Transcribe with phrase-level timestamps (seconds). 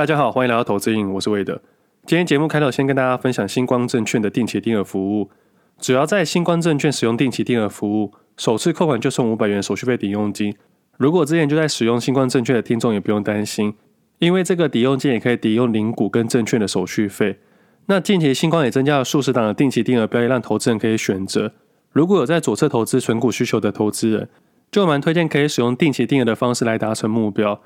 [0.00, 1.60] 大家好，欢迎来到投资瘾，我是魏德。
[2.06, 5.28] 今天节目开头先跟大家分享新光证券的定期定额服务。
[5.78, 10.56] 只要在新光证券使用定期定额服务，首次扣款就送五百元手续费抵用金。
[10.96, 13.74] 如果之前就在使用新光证券的听众也不用担心，
[14.20, 17.38] 因为这个抵用金也可以抵用零股跟证券的手续费。
[17.84, 21.52] 那近期新光也增加了数十档的定期定额标的，让投资人可以选择。
[21.92, 24.30] 如果有在左侧投资存股需求的投资人，
[24.72, 27.60] 就蛮推荐可以使用定期定额的方式来达成目标。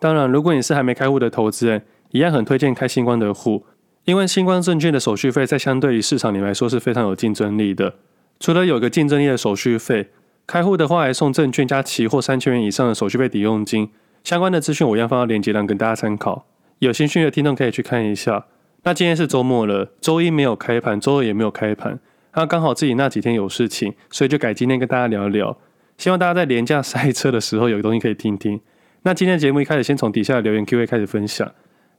[0.00, 3.66] 当然，如果你是还没开户的投资人，一样很推荐开新光的户，
[4.06, 7.94] 因为新光证券的手续费在相对于市场里来说是非常有竞争力的。
[8.40, 10.08] 除了有个竞争力的手续费，
[10.46, 13.90] 开户的话还送证券加期货三千元以上的手续费抵用金。
[14.24, 16.46] 相关的资讯我一样放到链接栏跟大家参考，
[16.78, 18.46] 有兴趣的听众可以去看一下。
[18.82, 22.00] 那今天是周末了，周一没有开盘，周二也没有开盘，
[22.34, 25.58] 那刚好自己那几天有事情，所以就改今天跟大家聊一聊。
[25.98, 28.58] 希望大家在连假塞车的时候有个东西可以听听。
[29.02, 31.50] 那今天的节目一开始先从底下的留言 Q&A 开始分享。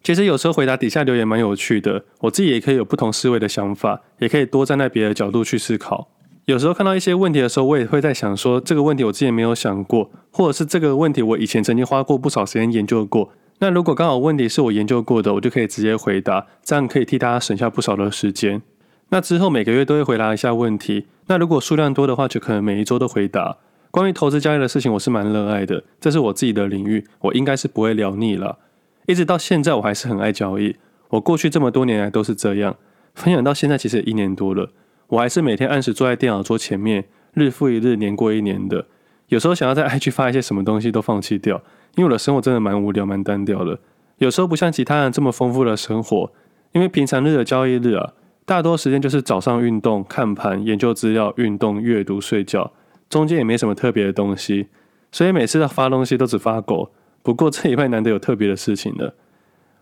[0.03, 6.09] 其实有时候回答底下留言蛮有趣的，我自己也可以有不同思维的想法，也可以多站在别的角度去思考。
[6.45, 13.31] 有时候看到一些问题的时候，我也会在想说，这个问题我之前没有想过，或者是这个问题我以前曾经花过不少时间研究过。
[13.59, 18.61] 那如果刚好问题是我研究过的，我就可以直接回答，这样可以替大家省下不少的时间。
[19.09, 21.05] 那之后每个月都会回答一下问题。
[21.27, 23.57] 那如果数量多的话，就可能每一周都回答。
[23.91, 28.57] 关于投资交易的事情，我是蛮热爱的，这是我自己的领域，我应该是不会聊腻了。
[29.05, 30.77] 一直到现在，我还是很爱交易。
[31.09, 32.77] 我过去这么多年来都是这样，
[33.13, 34.69] 分享到现在其实一年多了，
[35.07, 37.03] 我还是每天按时坐在电脑桌前面，
[37.33, 38.85] 日复一日，年过一年的。
[39.27, 41.61] 有时候想要在 IG 发一些什么东西都放弃掉，
[41.95, 43.77] 因为我的生活真的蛮无聊、蛮单调的。
[44.19, 46.31] 有时候不像其他人这么丰富的生活，
[46.71, 48.13] 因为平常日的交易日啊，
[48.45, 52.71] 大多时间就是早上运动、看盘、研究资料、运动、阅读、睡觉。
[53.11, 54.67] 中间也没什么特别的东西，
[55.11, 56.91] 所以每次要发东西都只发狗。
[57.21, 59.13] 不过这一块难得有特别的事情了。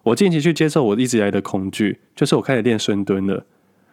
[0.01, 3.45] 我近期去接受我一直以来的恐惧，就是我开始练深蹲了。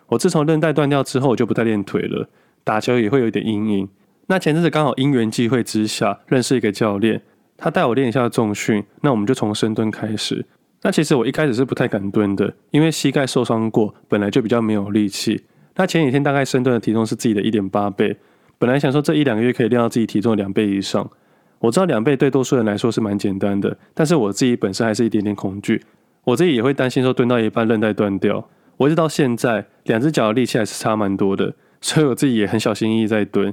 [0.06, 2.28] 我自从韧带断掉之后，我就不再练腿了，
[2.64, 3.88] 打球也会有一点阴影。
[4.28, 7.20] 那前阵子刚好因缘际会之下认识一个教练，
[7.58, 10.46] 他带我练一下重训，那我们就从深蹲开始。
[10.82, 15.44] 那其实我一开始是不太敢蹲的，因为膝盖受伤过，本来就比较没有力气。
[15.74, 18.16] 那前几天大概深蹲的体重是自己的一点八倍。
[18.58, 21.10] 本来想说这一两个月可以练到自己体重的两倍以上，
[21.58, 25.82] 我知道两倍对多数人来说是蛮简单的，但是我自己本身还是一点点恐惧，
[26.24, 28.48] 我自己也会担心说蹲到一半韧带断掉。
[28.78, 33.52] 我一直到现在两只脚的力气还是差蛮多的，所以我自己也很小心翼翼在蹲。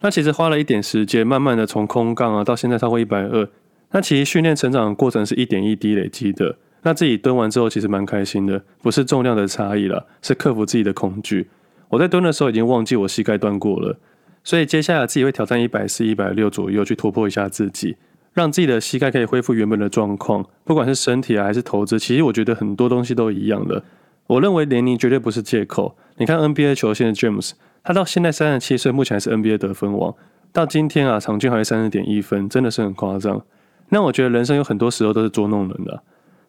[0.00, 3.48] 那其实花了一点时间，慢慢的从空杠啊到现在超过一百二，
[3.92, 6.56] 那其实训练成长的过程是一点一滴累积的。
[6.82, 11.48] 那自己蹲完之后其实蛮开心的，不是重量的差异了，是克服自己的恐惧。
[11.88, 13.96] 我在蹲的时候已经忘记我膝盖断过了。
[14.44, 17.96] 所以接下来自己会挑战一百四、一百六左右去突破一下自己，
[18.34, 20.44] 让自己的膝盖可以恢复原本的状况。
[20.64, 23.82] 不管是身体啊还是投资，其实我觉得很多东西都一样的。
[24.26, 25.96] 我认为年龄绝对不是借口。
[26.16, 30.14] 你看 NBA 球星的 James，他到现在三十七岁，目前还是 NBA 得分王。
[30.52, 33.42] 到今天啊，场均还是三十点一分，真的是很夸张。
[33.88, 36.02] 那我觉得人生有很多时候都是捉弄人的。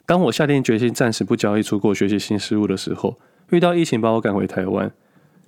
[0.06, 3.18] 当我下定决心暂时不交易出国学习新事物的时候，
[3.50, 4.92] 遇到疫情把我赶回台湾。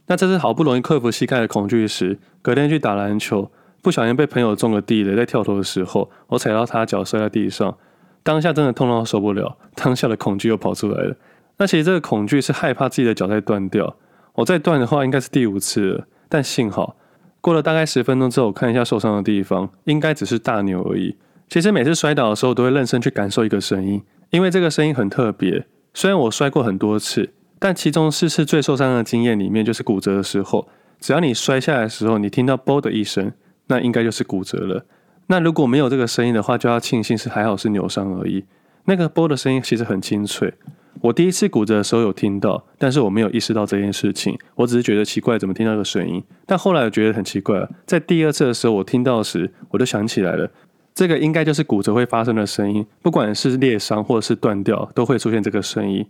[0.08, 3.52] 那这是好不容易克服膝盖的恐惧时，隔天去打篮球，
[3.82, 7.78] 不小心被朋友中了地雷，在跳投的时候，我踩到他脚摔在地上，
[8.24, 11.16] 当下真的痛到受不了，当下的恐惧又跑出来了。
[11.58, 13.98] 那其实这个恐惧是害怕自己的脚再断掉，
[14.36, 16.96] 我再断的话应该是第五次了，但幸好
[17.42, 21.18] 过了大概十分钟之后，我看一下受伤的地方，应该只是大扭而已。
[21.50, 25.66] 其实每次摔倒的时候，都会认真去感受一个声音，因为这个声音很特别。
[25.94, 27.32] 虽然我摔过很多次。
[27.60, 30.68] 但其中四次最受伤的经验里面，就是骨折的时候。
[31.00, 33.32] 只要你摔下来的时候，你听到“啵”的一声，
[33.68, 34.86] 那应该就是骨折了。
[35.28, 38.46] 那如果没有这个声音的话，就要庆幸是还好是扭伤而已。
[38.86, 40.54] 那个“啵”的声音其实很清脆。
[41.02, 46.24] 我第一次骨折的时候有听到，但是我没有意识到这件事情，我只是觉得奇怪，怎么听到这个声音？
[46.48, 50.50] 但后来我觉得很奇怪，在第二次的时候我听到时，我就想起来了，
[50.96, 56.04] 这个应该就是骨折会发生的声音，不管是裂伤或者是断掉，都会出现这个声音。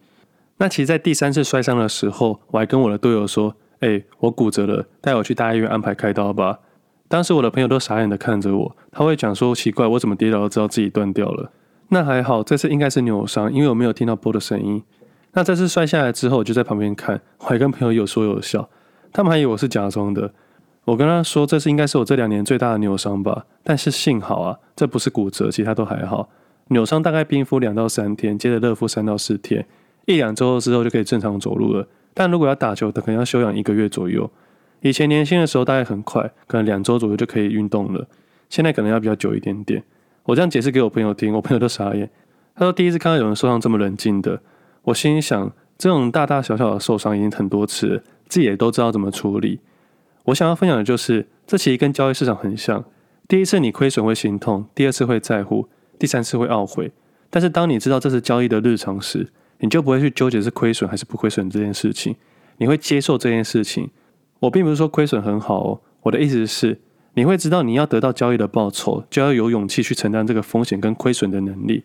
[0.58, 6.60] 那其实，在第三次摔伤的时候，我还跟我的队友说：“哎、我骨折了，带我去大医院安排开刀吧。”
[7.08, 11.52] 当时我的朋友都傻眼的看着我，他会讲说：“奇怪，我怎么跌倒都知道自己断掉了？”
[11.90, 14.84] 那还好，这次应该是扭伤，因为我没有听到啵的声音。
[15.34, 18.68] 那这次摔下来之后，我就在旁边看，我还跟朋友有说有笑，
[19.14, 20.34] 他们还以为我是假装的。
[20.86, 26.30] 我跟他说：“这次应该是我这两年最大的扭伤吧。”但是幸好啊，这不是骨折，其他都还好。
[26.70, 29.66] 扭伤大概冰敷两到三天，接着热敷三到四天。
[30.08, 34.32] 一两周之后就可以正常走路了，但如果要打球，可能要休养一个月左右。
[34.80, 38.08] 以前年轻的时候大概很快，可能两周左右就可以运动了，
[38.50, 39.84] 现在可能要比较久一点点。
[40.24, 42.10] 我这样解释给我朋友听，我朋友都傻眼。
[42.56, 44.42] 他说第一次看到有人受伤这么冷静的，
[44.84, 49.60] 我心想，这种大大小小的受伤已经很多次了，自己也都知道怎么处理。
[50.24, 52.86] 我想要分享的就是，这其实跟交易市场很像。
[53.28, 55.68] 第一次你亏损会心痛，第二次会在乎，
[56.00, 56.92] 第三次会懊悔。
[57.30, 59.28] 但是当你知道这是交易的日常时，
[59.60, 62.16] 你就不会去纠结是亏损还是不亏损这件事情，
[62.58, 63.90] 你会接受这件事情。
[64.40, 66.80] 我并不是说亏损很好哦，我的意思是，
[67.16, 71.84] 你会知道你要得到交易的报酬，就要有勇气去承担这个风险跟亏损的能力。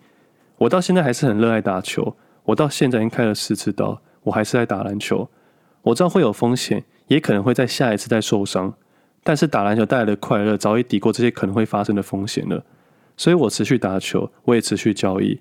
[0.59, 2.15] 我到现在还是很热爱打球，
[2.45, 5.29] 我到现在已经开了四次刀，我还是在打篮球。
[5.83, 8.75] 我知道会有风险，也可能会在下一次再受伤。
[9.25, 12.65] 但是打篮球带来的快乐早已抵过这些可能会发生的风险了，
[13.17, 15.41] 所以我持续打球，我也持续交易。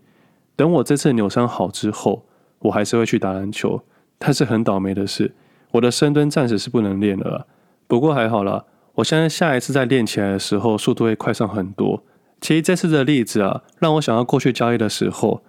[0.61, 2.23] 等我这次扭伤好之后，
[2.59, 3.81] 我还是会去打篮球。
[4.19, 5.33] 但是很倒霉的是，
[5.71, 7.47] 我的深蹲暂时是不能练了。
[7.87, 12.03] 不过还好啦，我相信下一次再练起来的时候，速度会快上很多。
[12.39, 15.41] 其实这次的例子啊，让我想到过去交易的时候，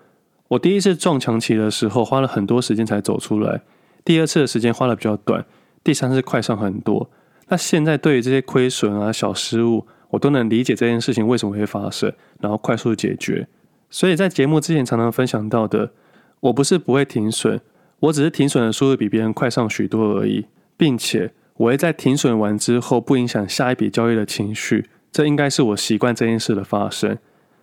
[0.48, 3.60] 我第一次撞墙期的时候花了很多时间才走出来，
[4.06, 5.44] 第二次的时间花了比较短，
[5.84, 7.10] 第三次快上很多。
[7.48, 12.10] 那现在对于这些亏损啊、小失误，我都能理解这件事情为什么会发生，
[12.40, 13.46] 然后快速解决。
[13.92, 15.90] 所以在节目之前常常分享到的，
[16.40, 17.60] 我不是不会停损，
[18.00, 20.46] 我只是停损的速度比别人快上许多而已，
[20.78, 27.18] 并且我会在停损完之后不影响下一笔交易的情绪，这应该是我习惯这件事的发生。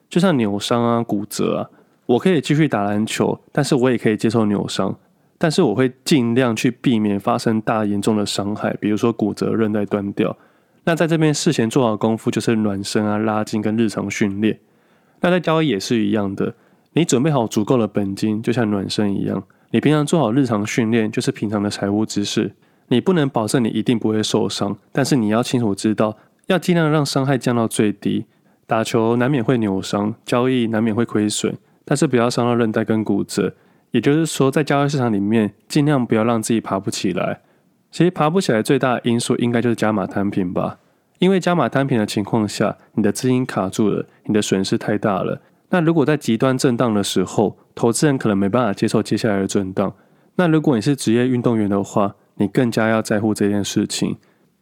[0.07, 1.69] 就像扭伤啊、骨折啊，
[2.05, 4.95] 我可以继续打篮球，但是我也可以接受扭伤。
[5.39, 10.37] 但是我会尽量去避免发生大严重的伤害，比如说骨折、韧带断掉。
[10.83, 14.59] 那在这边事前做好功夫，就是暖身啊、拉筋跟日常训练。
[15.21, 16.53] 那在交易也是一样的，
[16.93, 19.43] 你准备好足够的本金，就像暖身一样。
[19.71, 22.53] 你平常做好日常训练，就是平常的财务知识。
[22.87, 26.17] 你不能保证你一定不会受伤，但是你要清楚知道，
[26.47, 28.25] 要尽量让伤害降到最低。
[28.65, 31.55] 打球难免会扭伤，交易难免会亏损，
[31.85, 33.53] 但是不要伤到韧带跟骨折。
[33.91, 37.41] 也就是说，在交易市场里面，尽量不要让自己爬不起来。
[37.91, 40.77] 其实爬不起来最大的因素，应该就是加码摊平吧。
[41.19, 45.41] 因为加码摊平的情况下，你的资金卡住了，你的损失太大了。
[45.69, 49.93] 那如果在极端震荡的时候，投资人可能没办法接受接下来的震荡。
[50.35, 54.17] 那如果你是职业运动员的话，你更加要在乎这件事情。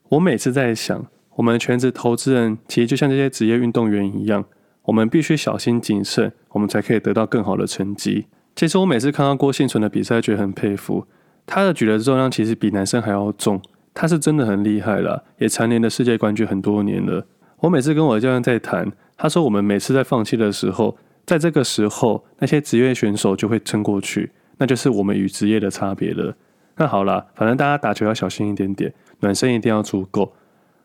[0.10, 1.06] 我每次在想，
[1.36, 4.44] 我们全职投资人其实就像这些职业运动员一样，
[4.86, 8.26] 我们必须小心谨慎，我们才可以得到更好的成绩。
[8.56, 11.06] 其实我每次看到郭幸存的比赛，觉得很佩服。
[11.46, 13.62] 他的举的重量其实比男生还要重，
[14.00, 17.26] 他是真的很厉害了，也蝉联的世界冠军很多年了。
[17.62, 20.96] 我每次跟我的教练在谈，他说我们每次在放弃的时候，
[21.26, 26.36] 在这个时候那些职业选手就会撑过去，那就是我们与职业的差别了。
[26.76, 30.32] 那好了，反正大家打球要小心一点点，暖身一定要足够。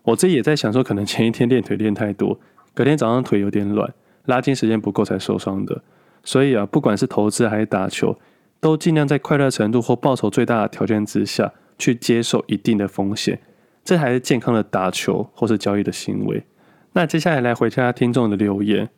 [0.05, 2.41] 我自己也在想说，可能前一天练腿练太多，
[2.73, 3.93] 隔天早上腿有点软，
[4.25, 5.83] 拉筋时间不够才受伤的。
[6.25, 8.19] 所以啊，不管是投资还是打球，
[8.59, 13.41] 都尽量在快乐程度或报酬最大的条件之下去接受一定的风险，
[13.85, 16.45] 这还是健康的打球或是交易的行为。
[16.93, 18.89] 那接下来来回答听众的留言。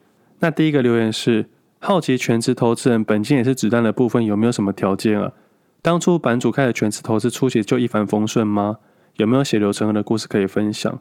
[0.40, 1.46] 那第一个留言是
[1.78, 5.32] 好奇全职投资人本金也是子弹的部分有没有什么条件啊？
[5.80, 8.76] 当初版主开始全职投资初期就一帆风顺吗？
[9.16, 11.00] 有没有血流成河的故事可以分享？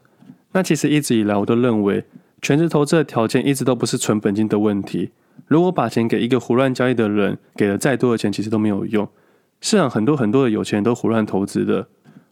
[0.52, 2.04] 那其实一直以来我都认为
[2.40, 5.10] 全职投资的条件一直都不是纯本金的问题。
[5.46, 9.06] 如果把钱给一个胡乱交易的人，给了再多的钱，其实都没有用。
[9.64, 11.86] 市场很多很多的有钱人都胡乱投资的。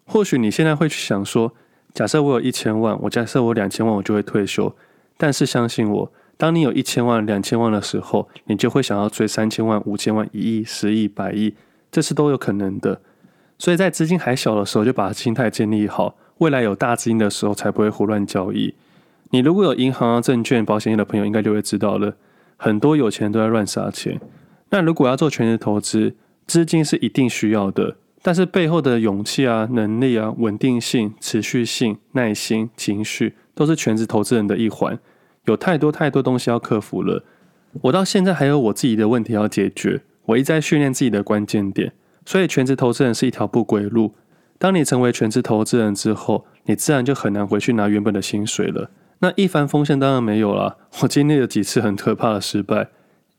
[0.04, 1.54] 或许你现在会去想说，
[1.94, 4.76] 假设我有一千万，我假设我两千万，我就会退休。
[5.16, 11.54] 但是相信我，当你有一千万、两千万的时候，你就会想要追三千万、五千万、一亿、十亿、百亿，
[11.90, 13.00] 这是都有可能的。
[13.58, 18.74] 所以在资金还小的时候，就把心态建立好，未来有大资金的时候，才不会胡乱交易。
[19.30, 22.14] 你如果有银行啊、证券、保险业的朋友，应该就会知道了。
[22.58, 24.20] 很多有钱人都在乱撒钱。
[24.68, 26.14] 那如果要做全职投资，
[26.46, 34.98] 资金是一定需要的，但是背后的勇气啊、能力啊、稳定性、持续性、耐心、情绪，都是全职投资人的一环。
[35.46, 37.24] 有太多太多东西要克服了。
[37.82, 41.92] 我到现在还有我自己的问题要解决，我一直在训练自己的关键点。
[42.24, 44.14] 所以，全职投资人是一条不归路。
[44.58, 48.90] 当你成为全职投资人之后，你自然就很难回去拿原本的薪水了。
[49.18, 52.90] 那一帆风顺当然没有了，我经历了几次很可怕的失败，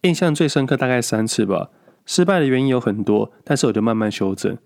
[0.01, 1.69] 印象最深刻大概三次吧。
[2.05, 4.57] 失败的原因有很多，但是我就慢慢修正。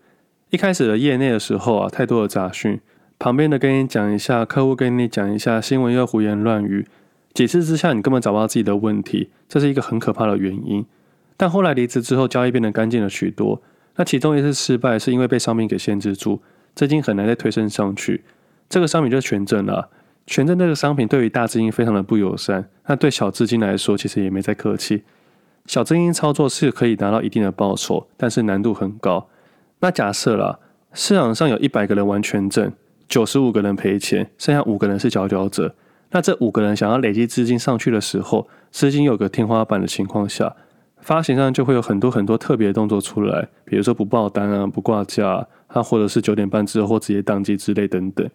[0.49, 2.79] 一开始的业内的时候啊，太多的杂讯，
[3.19, 6.85] 旁边的跟你讲一下，客户跟你讲一下，新闻又胡言乱语，
[7.33, 10.85] 几次之下你根本找不到自己的问题，这是一个很可怕的原因。
[11.35, 13.61] 但后来离职之后，交易变得干净了许多。
[13.97, 16.41] 那其中一次失败是因为被商品给限制住，
[16.73, 18.23] 资金很难再推升上去，
[18.69, 19.89] 这个商品就是权证了。
[20.25, 25.03] 权证这个商品对于大资金非常的不友善，那对小资金来说其实也没再客气。
[25.67, 29.27] 小资金操作是可以拿到一定的报酬，但是难度很高。
[29.81, 30.57] 那假设啦，
[30.93, 32.71] 市场上有一百个人玩权证，
[33.07, 35.75] 九十五个人赔钱，剩下五个人是佼佼者。
[36.11, 40.55] 那这五个人想要累积资金上去的时候，资金有个天花板的情况下，
[41.01, 48.25] 发行上就会有很多很多特别的动作出来，比如说不报单啊、不挂价啊，或者是九点半之后或直接当机之类等等，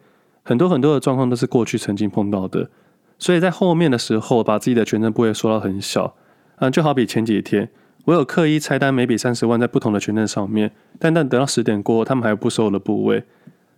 [0.42, 2.68] 很多很多的状况都是过去曾经碰到的。
[3.18, 6.14] 所以在后面的时候，把自己的权证部位缩到很小，
[6.62, 7.68] 啊，就好比前几天
[8.04, 13.24] 我有刻意拆单每笔三十万在不同的权证上面，但但等到十点过后，他们还有不收我的部位，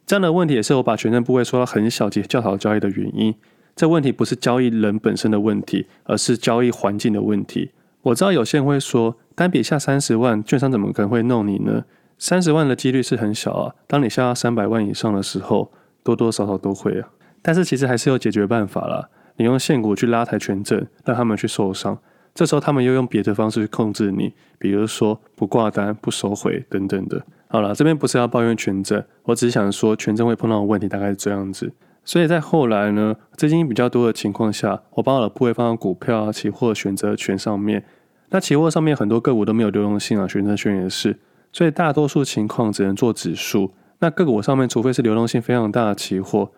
[0.04, 3.34] 这样的问题也是我把权证部位缩到很小及较少交易的原因。
[3.74, 7.70] 这问题不是交易人本身的问题，而是交易环境的问题。
[8.02, 11.84] 我知道有些人会说，单笔下三十万，券商怎么可能会弄你呢？
[12.18, 13.74] 三十万的几率是很小啊。
[13.86, 15.72] 当你下到三百万以上的时候，
[16.02, 17.08] 多多少少都会啊。
[17.40, 19.08] 但是其实还是有解决办法啦。
[19.36, 21.98] 你用现股去拉抬权证，让他们去受伤。
[22.34, 27.24] 这时候他们又用别的方式去控制你，比如说不挂单、不收回等等的。
[27.46, 31.72] 好了，这边不是要抱怨权证，我只是想说权证会碰到的问题大概是这样子。
[32.04, 37.84] 所以在后来呢，资金比较多的情况下，我把我的部位放到股票、期货选择权上面。
[38.30, 41.20] 那期货上面很多个股都没有流动性啊，选择权也是。
[41.52, 43.72] 所以大多数情况只能做指数。
[44.00, 46.50] 那个股上面，除非是流动性非常大的期货，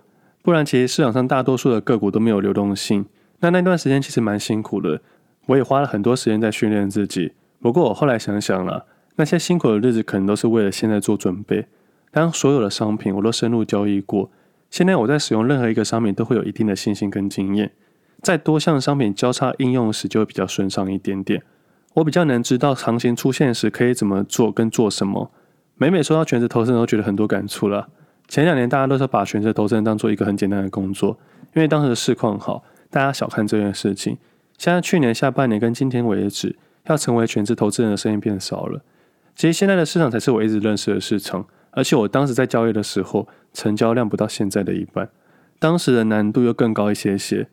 [0.42, 3.04] 不然其实市场上大多数的个股都没有流动性。
[3.40, 5.02] 那那段时间其实蛮辛苦的，
[5.46, 7.32] 我也花了很多时间在训练自己。
[7.60, 8.86] 不过我后来想想了，
[9.16, 11.66] 那些辛苦的日子可能都是为了现在做准备。
[12.10, 14.30] 当所有的商品我都深入交易过。
[14.70, 17.72] 现在我在使用任何一个商品都会有一定的信心跟经验，
[18.20, 21.42] 在多项商品交叉应用时就会比较顺畅一点点。
[21.94, 25.30] 我比较能知道行情出现时可以怎么做跟做什么。
[25.76, 27.88] 每每说到全职投资，都觉得很多感触了。
[28.28, 31.18] 前两年大家都是把全职投资当做一个很简单的工作，
[31.54, 34.18] 因为当时的市况好，大家小看这件事情。
[34.58, 38.82] 现在去年下半年跟今天为止，要成为全职投资人的声音变少了。
[39.34, 41.46] 其实现在的市场才是我一直认识的市场。
[41.72, 45.10] 而且我当时在交易的时候，成交量不到现在的一半，
[45.58, 47.48] 当时的难度又更高一些些。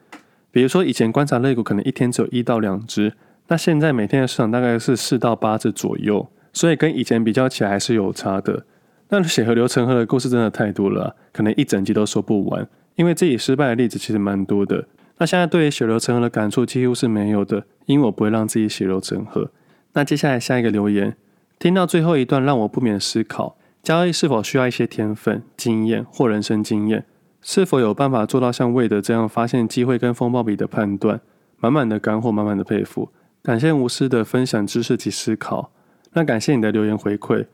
[0.50, 3.12] 比如说以前观察类股可能一天只有一到两只，
[3.50, 8.66] 那现在每天的市场大概是四到八只左右，所以跟以前比较起来还是有差的。
[9.10, 14.86] 那血河流成河的故事真的太多了，可能一整集都说不完，因为自己失败的例子其实蛮多的。
[15.18, 19.52] 那现在对于血流成河的感触几乎是没有的，因为我不会让自己血流成河。
[19.94, 21.16] 那接下来下一个留言，
[21.60, 23.56] 听到最后一段让我不免思考。
[23.84, 27.06] 交易是否需要一些天分、经验或人生经验？
[27.42, 31.20] 是否有办法做到像魏德这样发现机会跟风暴比的判断？
[31.60, 33.10] 满满的干货，满满的佩服。
[33.42, 35.72] 感谢无私的分享知识及思考。
[36.14, 37.46] 那感谢你的留言回馈。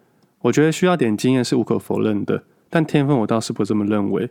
[0.42, 4.30] 我觉得需要点经验是无可否认的，但天分我倒是不这么认为。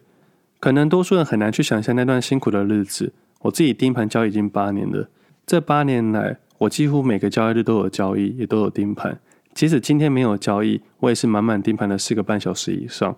[0.60, 3.12] 可能多数人很难去想象那段辛苦的日子。
[3.42, 5.08] 我自己盯盘交易已经八年了，
[5.46, 9.20] 这八年来，我几乎每个交易日都有交易，也都有盯盘。
[9.54, 13.16] 即使今天没有交易，我也是满满盯盘了四个半小时以上，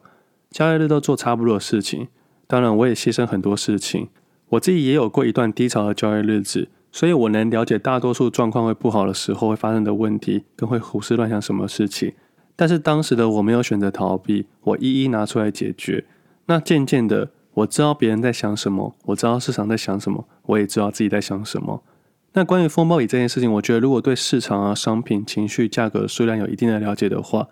[0.50, 2.08] 交易日都做差不多的事情。
[2.46, 4.08] 当然，我也牺牲很多事情。
[4.50, 12.12] 我自己也有过一段低潮的交易日子，所以我能了解大多数状况会不好的时候会发生的问题，跟会胡思乱想什么事情。
[12.56, 16.04] 但是当时的我没有选择逃避，我一一拿出来解决。
[16.50, 21.84] 那渐渐的，我知道别人在想什么，我知道市场在想什么，我也知道自己在想什么。
[22.32, 27.46] 那关于风暴比这件事情，我觉得如果对市场啊、商品、情绪、价格、数量有一定的了解的话，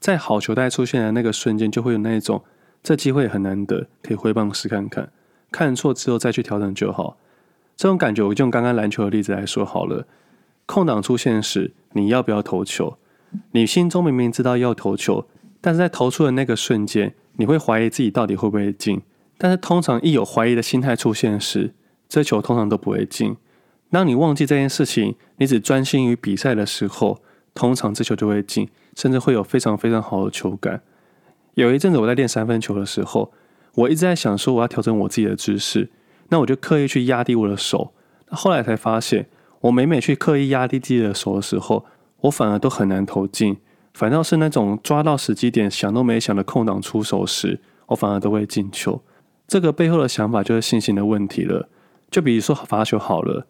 [0.00, 2.42] 在好球带出现的那个瞬间，就会有那一种
[2.82, 5.12] 这机会很难得，可以挥棒试看看，
[5.52, 7.16] 看错之后再去调整就好。
[7.76, 10.04] 这种感觉，我就用刚刚篮球的例子来说好了。
[10.66, 12.96] 空档出现时，你要不要投球？
[13.52, 15.26] 你心中明明知道要投球，
[15.60, 19.00] 但是在投出的那个瞬间，你会怀疑自己到底会不会进。
[19.38, 21.74] 但是通常一有怀疑的心态出现时，
[22.08, 23.36] 这球通常都不会进。
[23.90, 27.20] 当你忘记这件事情，你只专心于比赛的时候，
[27.54, 30.82] 通常这球就会进，甚至会有非常非常好的球感。
[31.54, 33.32] 有一阵子我在练三分球的时候，
[33.74, 35.90] 我一直在想说我要调整我自己的姿势，
[36.28, 37.92] 那我就刻意去压低我的手。
[38.28, 39.28] 后来才发现，
[39.60, 41.84] 我每每去刻意压低自己的手的时候，
[42.22, 43.58] 我反而都很难投进，
[43.94, 49.02] 反倒是那种抓到时机点想都没想的空档出手时，我反而都会进球。
[49.46, 51.68] 这个背后的想法就是信心的问题了。
[52.10, 53.46] 就比如说罚球好了。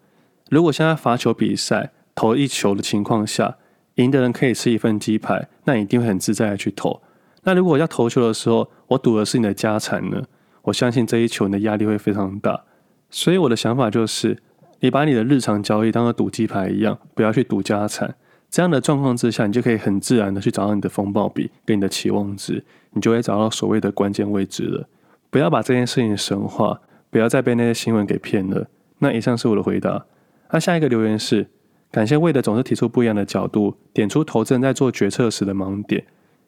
[0.50, 3.56] 如果现在罚球比赛投一球的情况下，
[3.96, 7.00] 赢的人可以吃一份鸡排，那你一定会很自在的去投。
[7.44, 10.22] 那如果要投球的时候，我赌的是你的家产呢？
[10.62, 12.64] 我相信这一球你的压力会非常大。
[13.10, 14.42] 所以我的想法就是，
[14.80, 18.14] 你把你的日常交易当做赌鸡排一样，不要去赌家产。
[18.52, 24.86] 这样的状况之下，你就可以很自然的去找到你的风暴比跟你的期望值，你就会找到所谓的关键位置了。
[25.30, 28.68] 不要把这件事情神化，不要再被那些新闻给骗了。
[28.98, 30.04] 那以上是我的回答。
[30.50, 31.48] 那下一个留言是：
[31.90, 36.04] 感谢魏的总是提出不一样的角度，点出投资人在做决策时的盲点。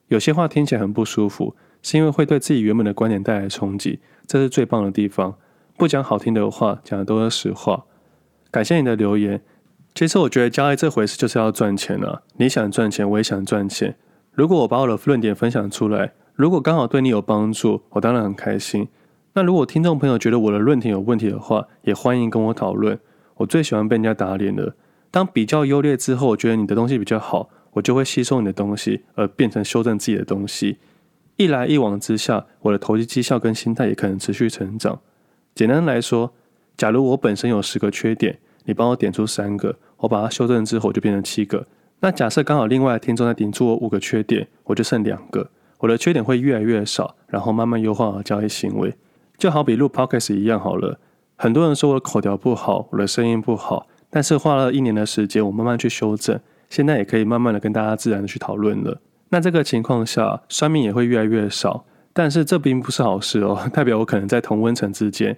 [0.09, 5.35] 有些话听起来很不舒服，是因为会对自己原本的观点带来冲击，这是最棒的地方。
[5.79, 7.87] 不讲好听的话，讲的都是实话。
[8.51, 9.41] 感谢你的留言。
[9.95, 12.23] 其实我觉得交易这回事就是要赚钱了啊。
[12.37, 13.95] 你想赚钱，我也想赚钱。
[14.33, 18.89] 如果我把我的论点分享出来，如果刚好对你有帮助，我当然很开心。
[19.35, 22.99] 那如果听众朋友觉得我的论点有问题的话，也欢迎跟我讨论。
[23.37, 24.75] 我最喜欢被人家打脸了。
[25.13, 30.79] 当比较优劣之后，我觉得你的东西比较好，我就会吸收你的东西，而变成修正自己的东西。
[31.37, 35.01] 一来一往之下，我的投机绩效跟心态也可能持续成长。
[35.55, 36.33] 简单来说，
[36.77, 41.67] 假如我本身有十个缺点，你帮我点出三个，我把它修正之后就变成七个。
[42.01, 48.95] 那假设刚好另外听众在点出我五个缺点，我就剩两个，我的缺点会越来越少，然后慢慢优化我交易行为。
[49.39, 50.99] 就好比录 Podcast 一样好了，
[51.37, 59.01] 很多人说我的口条不好，我的声音不好，但是花了一年的时间，我慢慢去修正，现在也可以慢慢的跟大家自然的去讨论了。
[59.31, 65.37] 那这个情况下，酸民也会越来越少，但是这并不是好事哦， 代表我可能在同温层之间。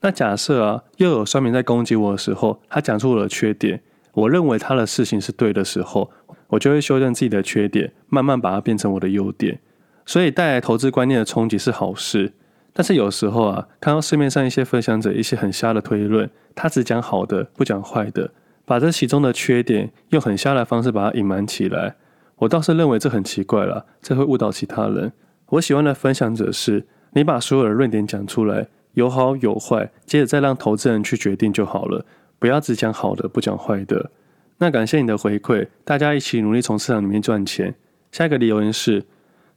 [0.00, 6.10] 那假设啊，又有酸民在攻击我的时候，他讲出我的缺点，我认为他的事情是对的时候，
[6.48, 9.58] 我就会修正自己的缺点，慢慢把它变成我的优点。
[10.06, 12.32] 所以带来投资观念的冲击是好事。
[12.72, 18.30] 但是有时候啊，看到市面上一些分享者一些很瞎的推论，他只讲好的，不讲坏的，
[18.64, 21.96] 把这其中的缺点用很瞎的方式把它隐瞒起来。
[22.36, 25.12] 我倒是认为这很奇怪了，这会误导其他人。
[25.48, 32.04] 我喜欢的分享者是，你把所有的论点讲出来，有好有坏，接着再让投资人去决定就好了，
[32.38, 34.10] 不要只讲好的，不讲坏的。
[34.58, 37.74] 那感谢你的回馈，大家一起努力从市场里面赚钱。
[38.10, 39.04] 下一个留言是，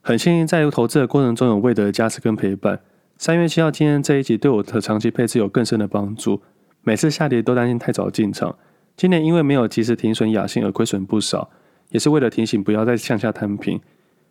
[0.01, 2.81] 很幸运在投资的过程中有魏德的加持跟陪伴。
[3.17, 6.41] 三月七号，今天这一集对我的长期配置有更深的帮助。
[6.83, 8.57] 每次下跌都担心太早进场，
[8.95, 11.49] 今年因为没有及时停损雅兴而亏损不少，
[11.89, 13.79] 也是为了提醒不要再向下摊平。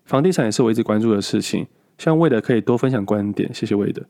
[0.04, 1.66] 房地产也是我一直关注的事情，
[1.98, 4.02] 希望魏德可以多分享观点，谢谢魏德。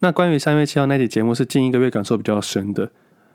[0.00, 2.90] 那关于三月七号那集节目是近一个月感受比较深的，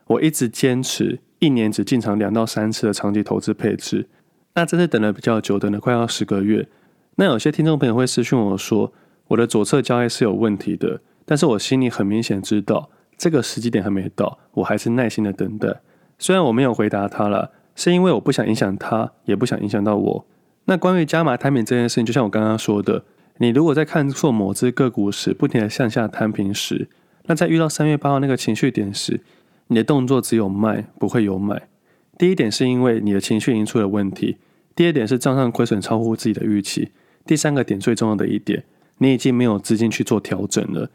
[0.08, 4.08] 我一直坚持一年只进场两到三次的长期投资配置，
[4.54, 6.68] 那这次等了比较久，等了快要十个月。
[7.16, 8.94] 那有些听众朋友会私讯我说，
[9.30, 15.82] 我的左侧交易是有问题的，但是我心里很明显知道这个时机点还没到，我还是耐心的等待。
[16.18, 20.26] 虽然我没有回答他了，是因为我不想影响他，也不想影响到我。
[20.66, 23.04] 那关于加码摊平这件事情，就像我刚刚说的，
[23.42, 26.90] 你如果在看错某只个股时，不停的向下摊平时，
[27.26, 29.22] 那在遇到三月八号那个情绪点时，
[29.68, 31.70] 你的动作只有卖，不会有买。
[32.18, 34.38] 第一点是因为你的情绪已经出了问题，
[34.76, 36.90] 第二点是账上亏损超乎自己的预期，
[37.26, 38.66] 第三个点最重要的一点。
[38.98, 40.90] 你已经没有资金去做调整了。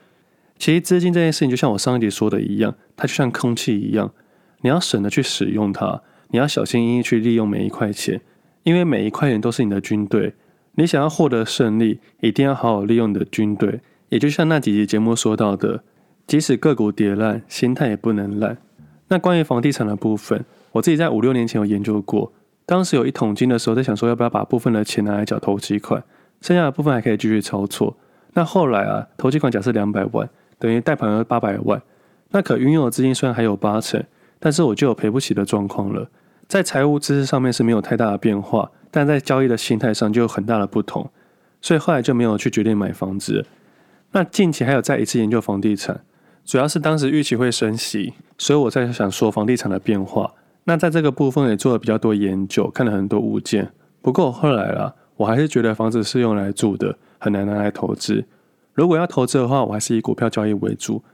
[0.58, 4.12] 其实资金这件事情，就像我上一集说的一样，它就像空气一样，
[4.60, 8.20] 你要省得去使用它，你要小心翼翼去利用每一块钱，
[8.64, 10.34] 因为每一块钱都是你的军队。
[10.76, 13.80] 你想要获得胜利，一定要好好利用你的军队。
[14.08, 15.82] 也就像那几集节目说到的，
[16.26, 18.58] 即使个股跌烂，心态也不能烂。
[19.08, 22.32] 那关于房地产的部分，我自己在五六年前有研究过，
[22.66, 26.02] 当时有一桶金的时候，在想说要不要把部分的钱拿来缴投机款。
[26.40, 27.96] 剩下的部分还可以继续操作。
[28.34, 31.80] 那后来啊，投机款假设两百万，等于贷款额八百万。
[32.30, 34.02] 那可运用的资金虽然还有八成，
[34.38, 36.08] 但是我就有赔不起的状况了。
[36.46, 41.10] 在财务知识上面是没有太大的变化，但在交易的心态上就有很大的不同。
[41.60, 43.44] 所以后来就没有去决定买房子。
[44.12, 46.02] 那近期还有再一次研究房地产，
[46.44, 50.32] 主要是当时预期会升息，所以我在想说房地产的变化。
[50.64, 53.72] 那在这个部分也做了比较多研究，看了很多物件。
[54.00, 54.94] 不过后来啊。
[55.16, 58.24] 我还是觉得房子是用来住的，很难拿来投资。
[58.72, 61.04] 如果要投资的话，我还是以股票交易为主。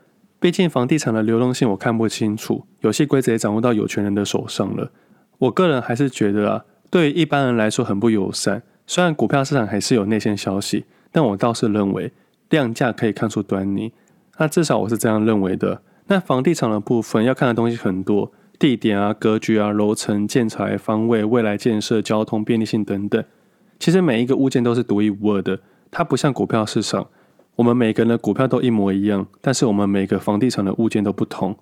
[0.41, 4.91] 毕竟房地产的流动性我看不清楚，游戏规则也掌握到有权人的手上了。
[5.37, 8.63] 我个人还是觉得啊，对一般人来说很不友善。
[8.87, 12.13] 虽然股票市场还是有内线消息，但我倒是认为
[12.49, 13.93] 量价可以看出端倪。
[14.39, 15.83] 那至少我是这样认为的。
[16.09, 23.23] 那房地产的部分要看的东西很多，地点啊、格局啊、楼层、建材、方位、未来建设、交通便利性等等。
[23.79, 25.61] 其实每一个物件都是独一无二的，
[25.93, 27.07] 它不像股票市场，
[27.55, 31.57] 我们每个人的股票都一模一样，但是我们每个房地产的物件都不同。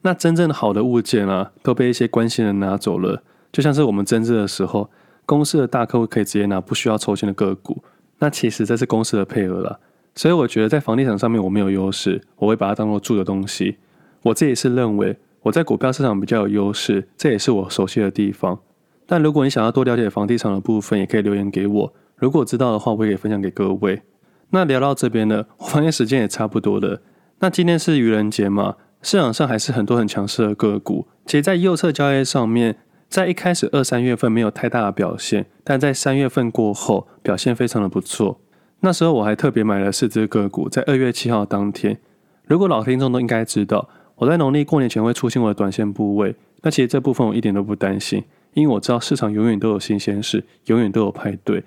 [0.00, 3.22] 那真正好的物件啊，都被一些关系人拿走了。
[3.52, 4.90] 就像是我们增资的时候，
[5.26, 7.84] 公司的大客户可以直接拿不需要抽签的个股，
[8.18, 9.78] 那其实这是公司的配额了。
[10.14, 13.76] 所以我觉得在房地产上面我没有优势，我会把它当做住的东西。
[14.22, 18.58] 我自己是认为我在股票市场比较有优势，这也是我熟悉的地方。
[19.06, 21.94] 但如果你想要多了解房地产的部分，也可以留言给我。
[22.16, 24.02] 如果知道的话，我也可以分享给各位。
[24.50, 27.02] 那聊到这边呢，我发现时间也差不多了。
[27.40, 31.08] 那今天是愚人节嘛，市场上还是很多很强势的个股。
[31.26, 32.76] 其实，在右侧交易上面，
[33.12, 38.40] 在一开始二三月份没有太大的表现，但在三月份过后表现非常的不错。
[38.80, 41.98] 那时候我还特别买了四只个股，在二月七号当天。
[42.46, 46.34] 如果老听众都应该知道，我在农历过年前会出清我的短线部位。
[46.62, 51.62] 那其实这部分我一点都不担心，因为我知道市场永远都有新鲜事，永远都有派对。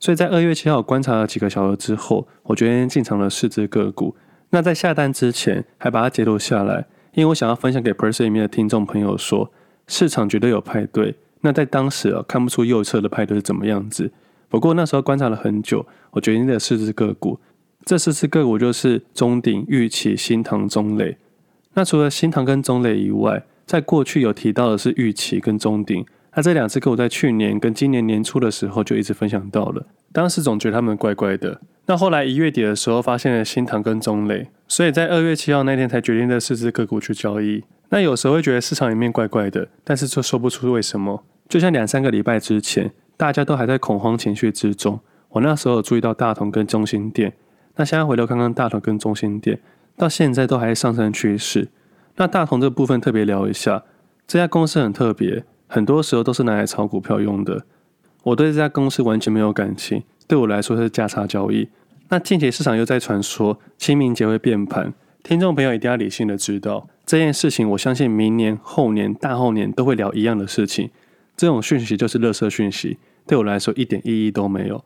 [0.00, 4.16] 所以在二月七号观察了几个小时之后，我决定进场了四只个股。
[4.50, 9.52] 那在下单之前，还把它截图下来，因为我想要分享给 person 里面的听众朋友说，
[9.90, 11.16] 市场绝对有派对。
[11.40, 14.12] 那在当时啊，看不出右侧的派对是怎么样子。
[14.48, 17.40] 不过那时候观察了很久，我决定了四只个股。
[17.84, 21.16] 这四只个股就是中鼎、玉器、新唐、中磊。
[21.74, 26.06] 那除了新唐跟中磊以外，在过去有提到的是玉器跟中鼎。
[26.36, 31.60] 那这两只个股在去年跟今年年初的时候就一直分享到了，当时总觉得他们怪怪的。
[31.86, 37.64] 那后来一月底的时候发现了新唐跟中磊，所以在二月七号那天才决定这四只个股去交易。
[37.90, 41.24] 那有时候会觉得市场里面怪怪的，但是就说不出为什么。
[41.48, 42.90] 就像两三个礼拜之前。
[43.20, 44.98] 大家都还在恐慌情绪之中，
[45.28, 47.34] 我那时候有注意到大同跟中心店，
[47.76, 49.60] 那现在回头看看大同跟中心店，
[49.94, 51.68] 到现在都还是上升趋势。
[52.16, 53.84] 那大同这部分特别聊一下，
[54.26, 57.66] 这家公司很特别，很多时候都是拿来炒股票用的。
[58.22, 61.68] 我对这家公司完全没有感情，对我来说是价差交易。
[62.08, 67.68] 那近期市场又在传说清明节会变盘，听众朋友一定要理性的知道这件事情。
[67.70, 70.90] 我相信明年、后年、大后年都会聊一样的事情，
[71.36, 72.98] 这种讯息就是垃圾讯息。
[73.26, 74.84] 对我来说一点意义都没有，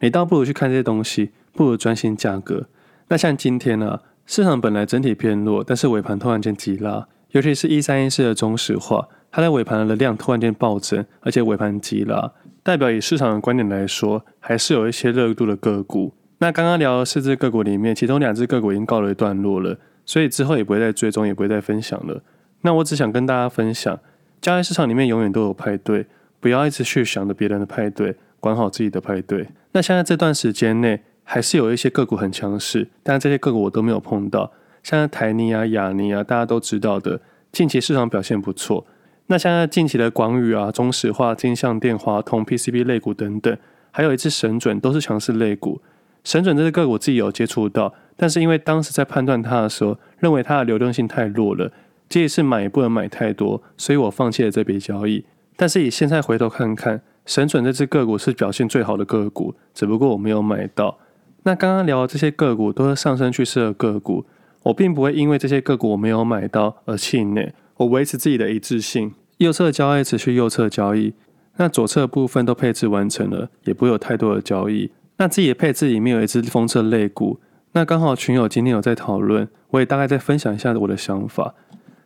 [0.00, 2.66] 你倒不如去看这些东西，不如专心价格。
[3.08, 12.32] 那像今天呢、啊，市场本来整体偏弱，但是尾盘突然间急拉，尤其是一三一四的中石化，它在尾盘的量突然间暴增，而且尾盘急拉，
[12.62, 16.12] 代表以市场的观点来说，还是有一些热度的个股。
[16.40, 22.22] 那刚刚聊的四只个股里面，其中两只个股已经告了一段落了，所以之后也不会再追踪，也不会再分享了。
[22.62, 23.98] 那我只想跟大家分享，
[24.40, 26.06] 交易市场里面永远都有派对。
[26.40, 29.46] 不要一直去想着别人的派对，管好自己的派对。
[29.70, 34.52] 那现在这段时间内，还是有一些个股很强势，但这些个股我都没有碰到。
[34.82, 37.20] 像台泥啊、亚泥啊，大家都知道的，
[37.52, 38.84] 近期市场表现不错。
[39.28, 43.56] 那像在近期的广宇啊、中石化、金像电、华通、PCB 类股等等，
[43.92, 45.80] 还有一次神准，都是强势类股。
[46.24, 51.72] 神准这只个股自己有接触到，但是因为当时在判断它的时候，认为它的流动性太弱了，
[52.08, 55.24] 即使是买也不能买太多，所以我放弃了这笔交易。
[55.56, 60.98] 但是以现在回头看看，神准这只个股是表现最好的个股，只不过我没有买到。
[61.42, 64.24] 那刚刚聊的这些个股都是上升趋势的个股，
[64.62, 69.12] 我并不会因为这些个股我没有买到而气馁，我维持自己的一致性。
[69.38, 71.14] 右侧交易持续右侧交易，
[71.56, 74.92] 那左侧部分都配置完成了，也不会有太多的交易。
[75.22, 77.38] 那自己的配置里面有一只风车类股，
[77.74, 81.54] 那刚好群友今天有在讨论，我也大概再分享一下我的想法。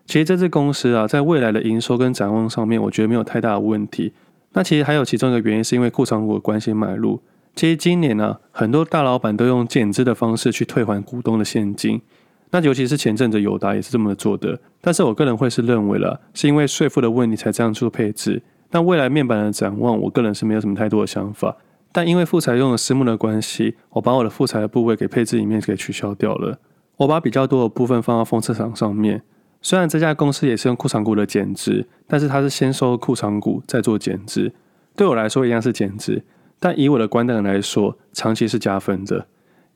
[0.05, 4.12] 其实这支公司啊，在未来的营收跟展望上面，我觉得没有太大的问题。
[4.52, 7.18] 那其实还有其中一个原因，是因为库藏股的关系买入。
[7.55, 12.02] 其实今年呢、啊，很多大老板都用减资的方式去退还股东的现金。
[12.50, 14.61] 那尤其是前阵子友达也是这么做的。
[14.83, 18.42] 但是我个人会是认为了，是因为税负的问题才这样做配置。
[18.72, 21.57] 那未来面板的展望，我个人是没有什么太多的想法。
[21.97, 26.59] 但因为富采用了私募的关系，我把我的富采的部位给配置里面给取消掉了。
[26.99, 29.23] 我把比较多的部分放到封测厂上面。
[29.63, 34.53] 虽然这家公司也是用库藏股的减资，但是它是先收库藏股再做减资。
[34.95, 36.23] 对我来说一样是减资，
[36.61, 39.27] 但以我的观点来说，长期是加分的。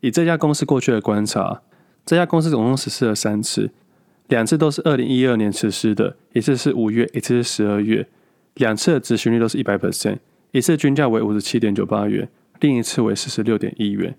[0.01, 1.63] 以这家公司过去的观察，
[2.05, 3.71] 这家公司总共实施了三次，
[4.29, 8.07] 两次都是二零一二年实施的，一次是五月，一次是十二月，
[8.57, 10.19] 两次的执行率都是一百 percent，
[10.53, 12.29] 一次均价为五十七点九八元，
[12.61, 14.17] 另一次为四十六点一元，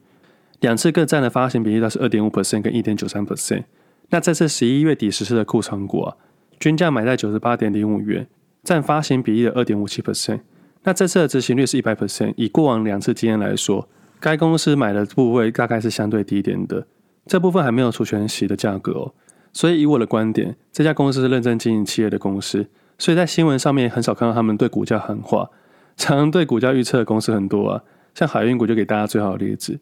[0.59, 3.63] 两次各占的发行比例都是二点五 percent 跟一点九三 percent。
[4.09, 6.15] 那这次十一月底实施的库存股啊，
[6.59, 8.27] 均价买在九十八点零五元，
[8.63, 10.41] 占发行比例的二点五七 percent。
[10.83, 12.33] 那这次的执行率是一百 percent。
[12.37, 13.87] 以过往两次经验来说，
[14.19, 16.87] 该公司买的部位大概是相对低一点的，
[17.25, 19.13] 这部分还没有除权息的价格哦。
[19.53, 22.67] 所以以我的观点，这家公司是认真经营企业的公司，
[22.97, 25.49] 所以在新闻上面很少看到他们对股价喊话，
[25.95, 29.79] 常对股价预测的公司很多啊，像海运股就给大家最好的例子。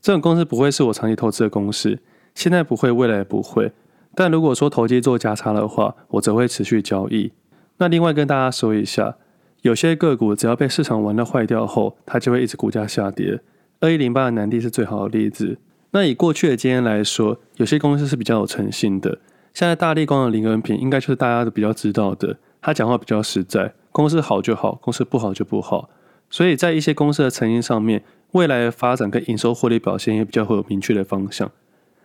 [0.00, 1.98] 这种公司不会是我长期投资的公司。
[2.34, 3.72] 现在不会，未来也不会。
[4.14, 7.32] 但如果说投机做价差的话，我则会持续交易。
[7.78, 9.16] 那另外跟大家说一下，
[9.62, 13.40] 有些个股只要被市场玩到坏掉后，它就会一直股价下跌。
[13.80, 15.58] 二一零八的南帝是最好的例子。
[15.90, 19.18] 那以过去的经验来说，有些公司是比较有诚信的。
[19.54, 23.72] 现在大立光的林恩平应该就是大家都比较知道的，他讲话比较实在。
[23.98, 25.90] 公司好就好，公司不好就不好。
[26.30, 31.50] 所以在一些公司的成因上面，未来的发展跟营收获利表现也比较会有明确的方向。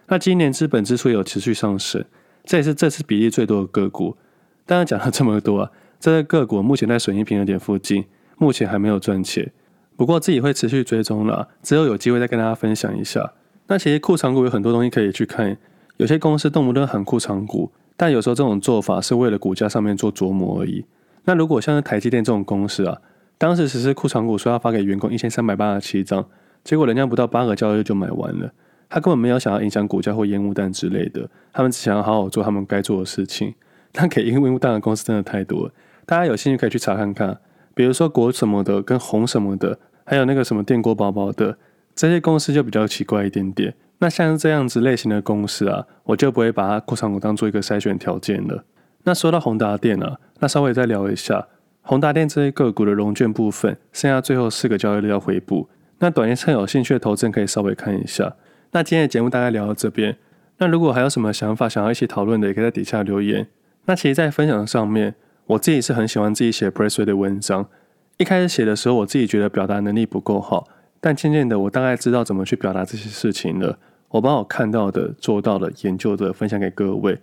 [0.08, 2.04] 那今年资本支出有持续上升，
[2.46, 4.18] 这也是这次比例最多的个股。
[4.66, 8.06] 当然讲了这么多啊，这个个股目前在损益平衡点附近，
[8.40, 9.52] 目前还没有赚钱。
[9.96, 13.34] 不过自己会持续追踪啦，之后有机会再跟大家分享一下。
[13.68, 15.56] 那其实库藏股有很多东西可以去看，
[15.98, 20.84] 有些公司动不动喊库藏股，但有时候这种做法是为了股价上面做琢磨而已。
[21.26, 23.00] 那如果像是台积电这种公司啊，
[23.38, 26.26] 当时实施库藏股说要发给员工一千三百八十七张，
[26.64, 28.52] 结果人家不到八个交易日就买完了，
[28.90, 33.56] 他根本没有想要影响股价或烟雾弹之类的，他们只想要好好做他们该做的事情。
[33.96, 35.72] 但给烟雾弹的公司真的太多了，
[36.06, 37.38] 大家有兴趣可以去查看看。
[37.76, 41.58] 比如说国什么的跟红什么的，还有那个什么电锅宝宝的
[41.96, 43.76] 这些公司就比较奇怪一点点。
[44.00, 48.64] 那像这样子类型的公司啊，我就不会把它库藏股当做一个筛选条件了。
[49.04, 51.48] 那说到宏达电啊，那稍微再聊一下
[51.82, 55.70] 宏达电这些个股的融券部分，剩下最后四个交易日要回补。
[56.00, 58.36] 那短线趁有兴趣的投资人可以稍微看一下。
[58.72, 60.18] 那今天的节目大概聊到这边。
[60.58, 63.48] 那如果还有什么想法想要一起讨论的，也可以在底下留言。
[63.86, 65.16] 那其实，在分享上面。
[65.46, 67.68] 我自己是很喜欢自己写 Pressway 的文章。
[68.16, 70.66] 一开始写的时候，我自己觉得表达能力不够好，
[71.02, 73.78] 但渐渐的，我大概知道怎么去表达这些事情了。
[74.08, 77.20] 我把我看到的、做到的、研究的分享给各位。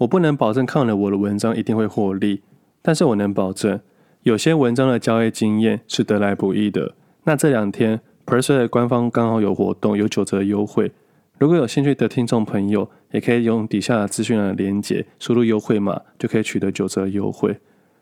[0.00, 2.40] 我不能保证看了我的文章一定会获利，
[2.80, 3.80] 但是我能保证，
[4.22, 6.94] 有些文章的交易经验是得来不易的。
[7.24, 10.92] 那这两天，Perse 的官方刚好有活动，有九折优惠。
[11.36, 17.58] 如果有兴趣的听众朋友，也可以用底下的资讯栏的连接，输入优惠码就可以取得九折优惠。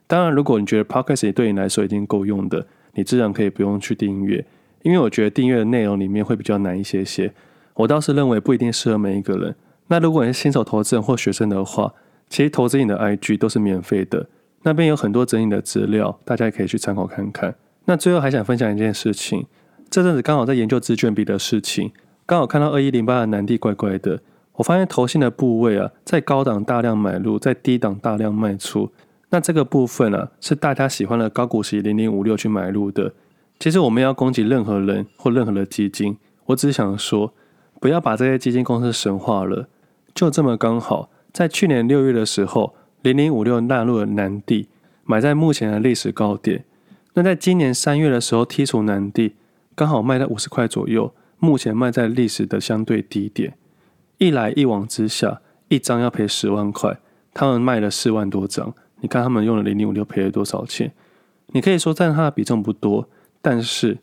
[0.06, 4.46] 当然，如果你觉得 Podcast 对你来说已经够用的，你自然可以不用去订阅，
[4.82, 7.32] 因为我觉得订阅的内容里面会比较难一些些。
[7.74, 9.56] 我倒是认为不一定适合每一个人。
[9.88, 11.92] 那如果你是新手投资人或学生的话，
[12.28, 14.28] 其实投资你的 IG 都是免费的，
[14.62, 17.54] 那边有很多整理的资料，大家也可以去参考看看。
[17.86, 19.46] 那最后还想分享一件事情，
[19.88, 21.90] 这阵子刚好在研究资券比的事情。
[22.26, 24.20] 刚好看到二一零八的南帝怪怪的，
[24.56, 28.92] 我发现投信的部位啊，在高档大量买入，在低档大量卖出。
[29.30, 33.14] 那这个部分啊，是大家喜欢的高股息零零五六去买入的。
[33.58, 37.32] 其实我们要攻击任何人或任何的基金，我只想说，
[37.80, 39.66] 不要把这些基金公司神化了。
[40.18, 44.66] 就这么刚好，在去年六月的时候，零零五六纳入了南地，
[45.04, 46.64] 买在目前的历史高点。
[47.14, 49.36] 那在今年三月的时候剔除南地，
[49.76, 51.14] 刚好卖在五十块左右。
[51.38, 53.56] 目前卖在历史的相对低点，
[54.16, 56.98] 一来一往之下，一张要赔十万块，
[57.32, 60.92] 他们卖了四万多张，你看他们用了零零五六赔了多少钱？
[61.52, 63.08] 你可以说占他的比重不多，
[63.40, 63.98] 但是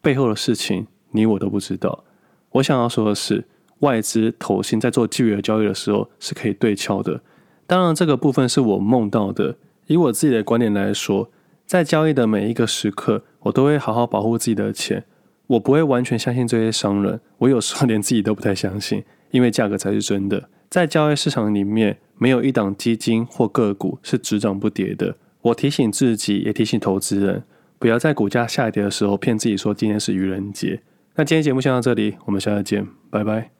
[0.00, 2.02] 背后的事情你我都不知道。
[2.50, 3.44] 我想要说的是，
[3.82, 7.20] 外资投信在做巨额交易的时候是可以对敲的。
[7.68, 9.56] 当然，这个部分是我梦到的。
[9.86, 11.30] 以我自己的观点来说，
[11.66, 15.04] 在交易的每一个时刻，我都会好好保护自己的钱。
[15.48, 20.48] 我不会完全相信这些商人，我有时候连自己都不太相信，因为价格才是真的。
[20.70, 25.16] 在交易市场里面，没有一档基金或个股是只涨不跌的。
[25.42, 27.42] 我提醒自己，也提醒投资人，
[27.78, 30.80] 不要在股价下跌的时候骗自己说今天是愚人节。
[31.16, 33.51] 那今天节目先到这里，我们下次见，拜拜。